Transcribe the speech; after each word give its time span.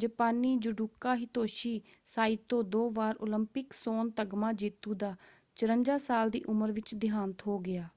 ਜਪਾਨੀ 0.00 0.54
judoka 0.56 1.14
Hitoshi 1.16 1.80
Saito 2.04 2.62
ਦੋ 2.62 2.88
ਵਾਰ 2.90 3.16
ਉਲੰਪਿਕ 3.16 3.72
ਸੋਨ 3.72 4.10
ਤਗਮਾ 4.10 4.52
ਜੇਤੂ 4.52 4.94
ਦਾ 4.94 5.14
54 5.56 5.98
ਸਾਲ 5.98 6.30
ਦੀ 6.30 6.42
ਉਮਰ 6.48 6.72
ਵਿੱਚ 6.72 6.94
ਦਿਹਾਂਤ 6.94 7.46
ਹੋ 7.46 7.58
ਗਿਆ। 7.58 7.88